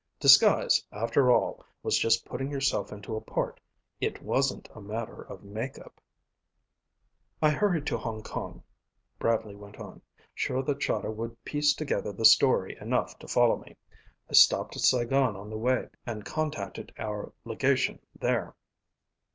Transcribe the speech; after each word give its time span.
Disguise, 0.19 0.83
after 0.91 1.31
all, 1.31 1.63
was 1.83 1.99
just 1.99 2.25
putting 2.25 2.49
yourself 2.49 2.91
into 2.91 3.15
a 3.15 3.21
part. 3.21 3.59
It 3.99 4.19
wasn't 4.23 4.67
a 4.73 4.81
matter 4.81 5.21
of 5.21 5.43
make 5.43 5.77
up. 5.77 6.01
"I 7.39 7.51
hurried 7.51 7.85
to 7.85 7.99
Hong 7.99 8.23
Kong," 8.23 8.63
Bradley 9.19 9.53
went 9.53 9.77
on, 9.77 10.01
"sure 10.33 10.63
that 10.63 10.79
Chahda 10.79 11.11
would 11.11 11.43
piece 11.45 11.75
together 11.75 12.11
the 12.11 12.25
story 12.25 12.75
enough 12.81 13.19
to 13.19 13.27
follow 13.27 13.57
me. 13.57 13.77
I 14.27 14.33
stopped 14.33 14.75
at 14.75 14.81
Saigon 14.81 15.35
on 15.35 15.51
the 15.51 15.57
way 15.59 15.89
and 16.03 16.25
contacted 16.25 16.91
our 16.97 17.31
legation 17.45 17.99
there. 18.19 18.55